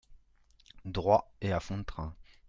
[0.83, 2.15] Droit, et à fond de train.